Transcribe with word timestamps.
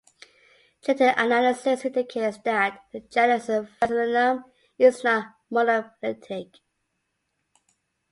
Genetic 0.83 1.13
analysis 1.15 1.85
indicates 1.85 2.39
that 2.39 2.83
the 2.91 3.01
genus 3.01 3.45
"Vaccinium" 3.45 4.45
is 4.79 5.03
not 5.03 5.27
monophyletic. 5.51 6.55